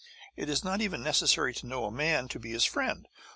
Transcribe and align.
It 0.35 0.49
is 0.49 0.63
not 0.63 0.81
even 0.81 1.03
necessary 1.03 1.53
to 1.53 1.67
know 1.67 1.85
a 1.85 1.91
man 1.91 2.27
to 2.29 2.39
be 2.39 2.49
his 2.53 2.65
friend. 2.65 3.07